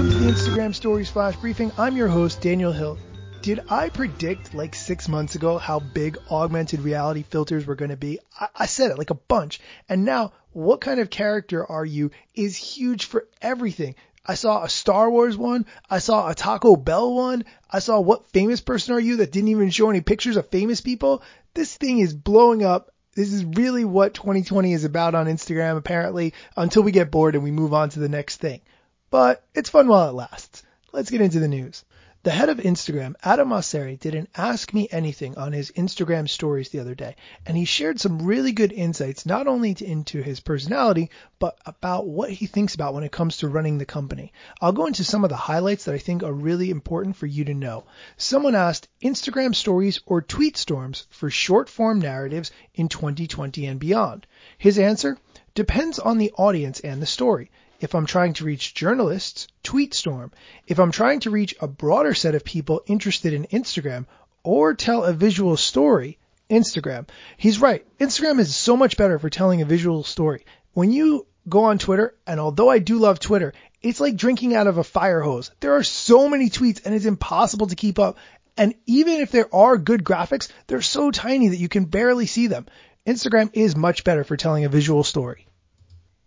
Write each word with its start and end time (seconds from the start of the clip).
Welcome 0.00 0.18
to 0.18 0.24
the 0.24 0.32
Instagram 0.32 0.74
Stories 0.74 1.10
Flash 1.10 1.36
Briefing. 1.36 1.70
I'm 1.76 1.94
your 1.94 2.08
host, 2.08 2.40
Daniel 2.40 2.72
Hill. 2.72 2.96
Did 3.42 3.60
I 3.68 3.90
predict 3.90 4.54
like 4.54 4.74
six 4.74 5.10
months 5.10 5.34
ago 5.34 5.58
how 5.58 5.78
big 5.78 6.16
augmented 6.30 6.80
reality 6.80 7.22
filters 7.22 7.66
were 7.66 7.74
going 7.74 7.90
to 7.90 7.98
be? 7.98 8.18
I, 8.40 8.48
I 8.60 8.64
said 8.64 8.90
it 8.90 8.96
like 8.96 9.10
a 9.10 9.14
bunch. 9.14 9.60
And 9.90 10.06
now, 10.06 10.32
what 10.52 10.80
kind 10.80 11.00
of 11.00 11.10
character 11.10 11.70
are 11.70 11.84
you 11.84 12.12
is 12.34 12.56
huge 12.56 13.04
for 13.04 13.28
everything. 13.42 13.94
I 14.24 14.36
saw 14.36 14.64
a 14.64 14.70
Star 14.70 15.10
Wars 15.10 15.36
one. 15.36 15.66
I 15.90 15.98
saw 15.98 16.30
a 16.30 16.34
Taco 16.34 16.76
Bell 16.76 17.12
one. 17.12 17.44
I 17.70 17.80
saw 17.80 18.00
what 18.00 18.30
famous 18.30 18.62
person 18.62 18.94
are 18.94 19.00
you 19.00 19.16
that 19.16 19.32
didn't 19.32 19.50
even 19.50 19.68
show 19.68 19.90
any 19.90 20.00
pictures 20.00 20.38
of 20.38 20.48
famous 20.48 20.80
people. 20.80 21.22
This 21.52 21.76
thing 21.76 21.98
is 21.98 22.14
blowing 22.14 22.64
up. 22.64 22.90
This 23.14 23.34
is 23.34 23.44
really 23.44 23.84
what 23.84 24.14
2020 24.14 24.72
is 24.72 24.84
about 24.84 25.14
on 25.14 25.26
Instagram, 25.26 25.76
apparently, 25.76 26.32
until 26.56 26.84
we 26.84 26.90
get 26.90 27.10
bored 27.10 27.34
and 27.34 27.44
we 27.44 27.50
move 27.50 27.74
on 27.74 27.90
to 27.90 28.00
the 28.00 28.08
next 28.08 28.38
thing 28.38 28.62
but 29.10 29.44
it's 29.54 29.70
fun 29.70 29.88
while 29.88 30.08
it 30.08 30.14
lasts. 30.14 30.62
Let's 30.92 31.10
get 31.10 31.20
into 31.20 31.40
the 31.40 31.48
news. 31.48 31.84
The 32.22 32.30
head 32.30 32.50
of 32.50 32.58
Instagram, 32.58 33.14
Adam 33.22 33.48
Mosseri, 33.48 33.98
did 33.98 34.14
an 34.14 34.28
Ask 34.36 34.74
Me 34.74 34.86
Anything 34.90 35.38
on 35.38 35.54
his 35.54 35.70
Instagram 35.70 36.28
stories 36.28 36.68
the 36.68 36.80
other 36.80 36.94
day, 36.94 37.16
and 37.46 37.56
he 37.56 37.64
shared 37.64 37.98
some 37.98 38.26
really 38.26 38.52
good 38.52 38.72
insights 38.72 39.24
not 39.24 39.46
only 39.46 39.72
to, 39.76 39.86
into 39.86 40.20
his 40.20 40.38
personality, 40.38 41.08
but 41.38 41.56
about 41.64 42.06
what 42.06 42.28
he 42.28 42.44
thinks 42.44 42.74
about 42.74 42.92
when 42.92 43.04
it 43.04 43.10
comes 43.10 43.38
to 43.38 43.48
running 43.48 43.78
the 43.78 43.86
company. 43.86 44.34
I'll 44.60 44.72
go 44.72 44.84
into 44.84 45.02
some 45.02 45.24
of 45.24 45.30
the 45.30 45.36
highlights 45.36 45.86
that 45.86 45.94
I 45.94 45.98
think 45.98 46.22
are 46.22 46.30
really 46.30 46.68
important 46.68 47.16
for 47.16 47.26
you 47.26 47.46
to 47.46 47.54
know. 47.54 47.86
Someone 48.18 48.54
asked 48.54 48.88
Instagram 49.02 49.54
stories 49.54 49.98
or 50.04 50.20
tweet 50.20 50.58
storms 50.58 51.06
for 51.08 51.30
short 51.30 51.70
form 51.70 52.00
narratives 52.00 52.50
in 52.74 52.90
2020 52.90 53.64
and 53.64 53.80
beyond. 53.80 54.26
His 54.58 54.78
answer 54.78 55.16
depends 55.54 55.98
on 55.98 56.18
the 56.18 56.32
audience 56.36 56.80
and 56.80 57.00
the 57.00 57.06
story. 57.06 57.50
If 57.80 57.94
I'm 57.94 58.06
trying 58.06 58.34
to 58.34 58.44
reach 58.44 58.74
journalists, 58.74 59.48
Tweetstorm. 59.64 60.32
If 60.66 60.78
I'm 60.78 60.92
trying 60.92 61.20
to 61.20 61.30
reach 61.30 61.54
a 61.60 61.66
broader 61.66 62.14
set 62.14 62.34
of 62.34 62.44
people 62.44 62.82
interested 62.86 63.32
in 63.32 63.46
Instagram 63.46 64.06
or 64.42 64.74
tell 64.74 65.04
a 65.04 65.14
visual 65.14 65.56
story, 65.56 66.18
Instagram. 66.50 67.08
He's 67.36 67.60
right. 67.60 67.86
Instagram 67.98 68.38
is 68.38 68.54
so 68.54 68.76
much 68.76 68.96
better 68.96 69.18
for 69.18 69.30
telling 69.30 69.62
a 69.62 69.64
visual 69.66 70.04
story. 70.04 70.44
When 70.74 70.92
you 70.92 71.26
go 71.48 71.64
on 71.64 71.78
Twitter, 71.78 72.14
and 72.26 72.38
although 72.38 72.68
I 72.68 72.80
do 72.80 72.98
love 72.98 73.18
Twitter, 73.18 73.54
it's 73.80 74.00
like 74.00 74.16
drinking 74.16 74.54
out 74.54 74.66
of 74.66 74.76
a 74.76 74.84
fire 74.84 75.20
hose. 75.20 75.50
There 75.60 75.76
are 75.76 75.82
so 75.82 76.28
many 76.28 76.50
tweets 76.50 76.84
and 76.84 76.94
it's 76.94 77.06
impossible 77.06 77.68
to 77.68 77.76
keep 77.76 77.98
up. 77.98 78.18
And 78.58 78.74
even 78.84 79.20
if 79.20 79.30
there 79.30 79.52
are 79.54 79.78
good 79.78 80.04
graphics, 80.04 80.48
they're 80.66 80.82
so 80.82 81.10
tiny 81.10 81.48
that 81.48 81.56
you 81.56 81.68
can 81.68 81.86
barely 81.86 82.26
see 82.26 82.46
them. 82.46 82.66
Instagram 83.06 83.50
is 83.54 83.74
much 83.74 84.04
better 84.04 84.22
for 84.22 84.36
telling 84.36 84.66
a 84.66 84.68
visual 84.68 85.02
story. 85.02 85.46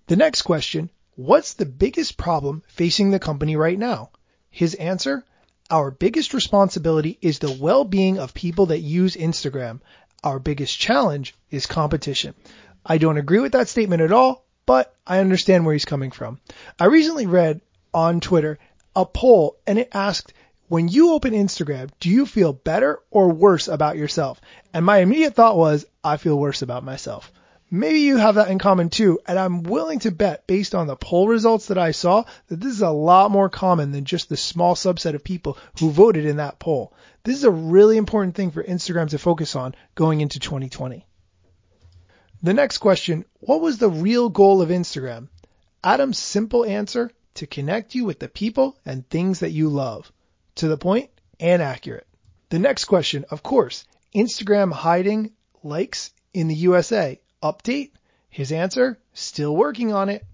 The 0.07 0.15
next 0.15 0.41
question 0.41 0.89
What's 1.15 1.53
the 1.53 1.67
biggest 1.67 2.17
problem 2.17 2.63
facing 2.67 3.11
the 3.11 3.19
company 3.19 3.55
right 3.55 3.77
now? 3.77 4.09
His 4.49 4.73
answer, 4.73 5.23
our 5.69 5.91
biggest 5.91 6.33
responsibility 6.33 7.19
is 7.21 7.37
the 7.37 7.51
well-being 7.51 8.17
of 8.17 8.33
people 8.33 8.67
that 8.67 8.79
use 8.79 9.15
Instagram. 9.15 9.81
Our 10.23 10.39
biggest 10.39 10.79
challenge 10.79 11.35
is 11.51 11.67
competition. 11.67 12.33
I 12.83 12.97
don't 12.97 13.17
agree 13.17 13.39
with 13.39 13.51
that 13.51 13.67
statement 13.67 14.01
at 14.01 14.11
all, 14.11 14.43
but 14.65 14.95
I 15.05 15.19
understand 15.19 15.65
where 15.65 15.73
he's 15.73 15.85
coming 15.85 16.09
from. 16.09 16.39
I 16.79 16.85
recently 16.85 17.27
read 17.27 17.61
on 17.93 18.19
Twitter 18.19 18.57
a 18.95 19.05
poll 19.05 19.57
and 19.67 19.77
it 19.77 19.89
asked, 19.93 20.33
when 20.67 20.87
you 20.87 21.11
open 21.13 21.33
Instagram, 21.33 21.91
do 21.99 22.09
you 22.09 22.25
feel 22.25 22.53
better 22.53 22.99
or 23.11 23.29
worse 23.29 23.67
about 23.67 23.97
yourself? 23.97 24.41
And 24.73 24.83
my 24.83 24.97
immediate 24.97 25.35
thought 25.35 25.57
was, 25.57 25.85
I 26.03 26.17
feel 26.17 26.39
worse 26.39 26.63
about 26.63 26.83
myself. 26.83 27.31
Maybe 27.75 28.01
you 28.01 28.17
have 28.17 28.35
that 28.35 28.51
in 28.51 28.59
common 28.59 28.91
too, 28.91 29.19
and 29.25 29.39
I'm 29.39 29.63
willing 29.63 29.97
to 30.01 30.11
bet 30.11 30.45
based 30.45 30.75
on 30.75 30.85
the 30.85 30.95
poll 30.95 31.27
results 31.27 31.65
that 31.69 31.77
I 31.79 31.89
saw 31.89 32.25
that 32.49 32.59
this 32.59 32.71
is 32.71 32.83
a 32.83 32.91
lot 32.91 33.31
more 33.31 33.49
common 33.49 33.91
than 33.91 34.05
just 34.05 34.29
the 34.29 34.37
small 34.37 34.75
subset 34.75 35.15
of 35.15 35.23
people 35.23 35.57
who 35.79 35.89
voted 35.89 36.23
in 36.23 36.37
that 36.37 36.59
poll. 36.59 36.93
This 37.23 37.35
is 37.35 37.45
a 37.45 37.49
really 37.49 37.97
important 37.97 38.35
thing 38.35 38.51
for 38.51 38.63
Instagram 38.63 39.09
to 39.09 39.17
focus 39.17 39.55
on 39.55 39.73
going 39.95 40.21
into 40.21 40.39
2020. 40.39 41.03
The 42.43 42.53
next 42.53 42.77
question, 42.77 43.25
what 43.39 43.59
was 43.59 43.79
the 43.79 43.89
real 43.89 44.29
goal 44.29 44.61
of 44.61 44.69
Instagram? 44.69 45.29
Adam's 45.83 46.19
simple 46.19 46.63
answer, 46.63 47.09
to 47.33 47.47
connect 47.47 47.95
you 47.95 48.05
with 48.05 48.19
the 48.19 48.29
people 48.29 48.77
and 48.85 49.09
things 49.09 49.39
that 49.39 49.49
you 49.49 49.69
love. 49.69 50.11
To 50.57 50.67
the 50.67 50.77
point 50.77 51.09
and 51.39 51.59
accurate. 51.59 52.05
The 52.49 52.59
next 52.59 52.85
question, 52.85 53.25
of 53.31 53.41
course, 53.41 53.83
Instagram 54.13 54.71
hiding 54.71 55.31
likes 55.63 56.11
in 56.35 56.47
the 56.47 56.55
USA 56.55 57.19
Update? 57.43 57.91
His 58.29 58.51
answer? 58.51 58.97
Still 59.13 59.55
working 59.55 59.93
on 59.93 60.07
it. 60.09 60.25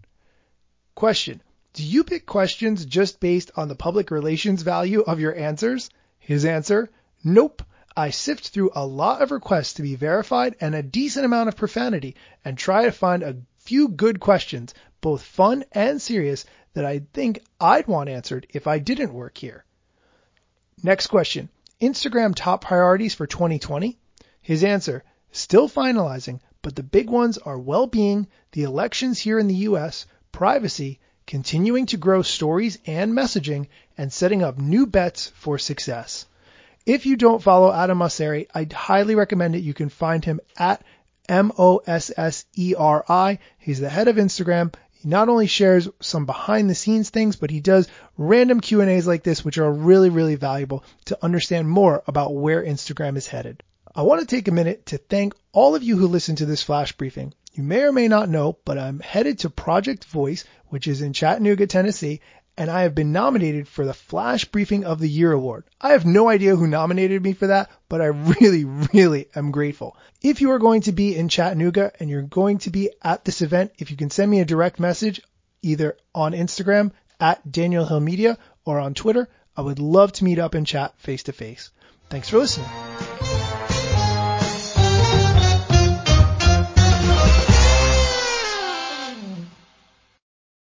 Question. 0.94 1.42
Do 1.74 1.84
you 1.84 2.03
pick 2.03 2.25
questions 2.25 2.86
just 2.86 3.20
based 3.20 3.52
on 3.56 3.68
the 3.68 3.75
public 3.75 4.12
relations 4.12 4.62
value 4.62 5.02
of 5.02 5.19
your 5.19 5.36
answers? 5.36 5.90
His 6.19 6.46
answer? 6.46 6.90
Nope. 7.24 7.64
I 7.98 8.12
sift 8.12 8.50
through 8.50 8.72
a 8.75 8.86
lot 8.86 9.22
of 9.22 9.31
requests 9.31 9.74
to 9.74 9.81
be 9.81 9.96
verified 9.96 10.56
and 10.62 10.75
a 10.75 10.84
decent 10.84 11.25
amount 11.25 11.50
of 11.50 11.58
profanity 11.58 12.16
and 12.46 12.58
try 12.58 12.86
to 12.86 12.92
find 12.92 13.24
a 13.24 13.38
few 13.58 13.90
good 13.90 14.19
questions, 14.19 14.74
both 15.02 15.24
fun 15.24 15.66
and 15.72 16.02
serious, 16.02 16.46
that 16.74 16.86
I 16.86 17.02
think 17.14 17.44
I'd 17.59 17.88
want 17.88 18.09
answered 18.09 18.48
if 18.52 18.68
I 18.68 18.80
didn't 18.80 19.14
work 19.14 19.38
here. 19.38 19.66
Next 20.84 21.08
question. 21.08 21.50
Instagram 21.81 22.36
top 22.36 22.64
priorities 22.64 23.16
for 23.16 23.25
2020? 23.25 23.98
His 24.42 24.64
answer, 24.64 25.03
still 25.31 25.68
finalizing, 25.68 26.40
but 26.62 26.75
the 26.75 26.84
big 26.84 27.09
ones 27.09 27.38
are 27.38 27.58
well-being, 27.58 28.28
the 28.52 28.64
elections 28.64 29.20
here 29.20 29.40
in 29.40 29.47
the 29.47 29.56
US, 29.56 30.06
privacy, 30.31 31.00
continuing 31.25 31.86
to 31.88 31.97
grow 31.97 32.22
stories 32.22 32.78
and 32.86 33.14
messaging, 33.14 33.68
and 33.97 34.12
setting 34.12 34.44
up 34.44 34.58
new 34.58 34.86
bets 34.86 35.31
for 35.36 35.58
success. 35.58 36.25
If 36.86 37.06
you 37.06 37.16
don't 37.18 37.42
follow 37.44 37.72
Adam 37.72 38.00
Mosseri, 38.00 38.48
I'd 38.53 38.74
highly 38.74 39.16
recommend 39.16 39.56
it. 39.56 39.59
You 39.59 39.74
can 39.74 39.90
find 39.90 40.25
him 40.25 40.40
at 40.58 40.84
M-O-S-S-E-R-I. 41.30 41.69
He's 43.59 43.80
the 43.80 43.90
head 43.90 44.08
of 44.08 44.16
Instagram. 44.16 44.74
He 44.92 45.08
not 45.08 45.30
only 45.30 45.48
shares 45.48 45.88
some 46.02 46.25
behind 46.25 46.69
the 46.69 46.75
scenes 46.75 47.09
things, 47.09 47.36
but 47.36 47.52
he 47.52 47.62
does 47.62 47.88
random 48.18 48.59
Q&As 48.59 49.08
like 49.08 49.24
this, 49.24 49.46
which 49.46 49.58
are 49.59 49.72
really, 49.72 50.09
really 50.09 50.36
valuable 50.36 50.84
to 51.06 51.18
understand 51.24 51.69
more 51.69 52.03
about 52.08 52.36
where 52.36 52.64
Instagram 52.64 53.16
is 53.16 53.28
headed. 53.28 53.64
I 53.96 54.04
want 54.04 54.22
to 54.22 54.28
take 54.28 54.48
a 54.48 54.52
minute 54.52 54.86
to 54.88 54.98
thank 54.98 55.34
all 55.52 55.76
of 55.76 55.84
you 55.84 55.98
who 55.98 56.08
listen 56.08 56.36
to 56.38 56.46
this 56.46 56.64
flash 56.64 56.92
briefing. 56.92 57.34
You 57.54 57.64
may 57.64 57.82
or 57.82 57.92
may 57.92 58.08
not 58.08 58.30
know, 58.30 58.58
but 58.64 58.78
I'm 58.78 59.00
headed 59.00 59.40
to 59.40 59.50
Project 59.50 60.06
Voice, 60.06 60.46
which 60.68 60.88
is 60.88 61.02
in 61.02 61.14
Chattanooga, 61.14 61.66
Tennessee, 61.68 62.22
and 62.56 62.70
I 62.70 62.84
have 62.84 62.94
been 62.94 63.14
nominated 63.14 63.68
for 63.68 63.86
the 63.86 63.94
Flash 63.94 64.46
Briefing 64.46 64.84
of 64.84 65.00
the 65.00 65.08
Year 65.08 65.32
award. 65.32 65.64
I 65.80 65.94
have 65.94 66.06
no 66.06 66.28
idea 66.28 66.56
who 66.56 66.68
nominated 66.68 67.24
me 67.24 67.34
for 67.34 67.48
that, 67.48 67.72
but 67.88 68.02
I 68.02 68.08
really, 68.08 68.66
really 68.66 69.28
am 69.34 69.52
grateful. 69.52 69.96
If 70.22 70.42
you 70.42 70.52
are 70.52 70.60
going 70.60 70.82
to 70.82 70.92
be 70.92 71.16
in 71.16 71.30
Chattanooga 71.30 71.92
and 72.00 72.10
you're 72.10 72.22
going 72.22 72.58
to 72.60 72.70
be 72.70 72.92
at 73.02 73.24
this 73.24 73.42
event, 73.42 73.72
if 73.80 73.92
you 73.92 73.98
can 73.98 74.10
send 74.10 74.30
me 74.30 74.42
a 74.42 74.46
direct 74.46 74.80
message 74.80 75.22
either 75.62 75.98
on 76.14 76.34
Instagram 76.34 76.92
at 77.20 77.50
Daniel 77.50 77.86
Hill 77.86 78.02
Media 78.02 78.38
or 78.66 78.80
on 78.80 78.94
Twitter, 78.94 79.30
I 79.56 79.62
would 79.62 79.80
love 79.80 80.12
to 80.14 80.24
meet 80.24 80.38
up 80.38 80.54
and 80.54 80.68
chat 80.68 81.00
face 81.00 81.24
to 81.24 81.34
face. 81.34 81.72
Thanks 82.10 82.30
for 82.30 82.38
listening. 82.38 82.70